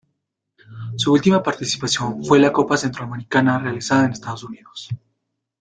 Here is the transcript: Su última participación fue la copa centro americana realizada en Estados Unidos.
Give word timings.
Su 0.95 1.13
última 1.13 1.43
participación 1.43 2.23
fue 2.25 2.39
la 2.39 2.51
copa 2.51 2.75
centro 2.75 3.03
americana 3.03 3.59
realizada 3.59 4.05
en 4.07 4.13
Estados 4.13 4.43
Unidos. 4.43 4.89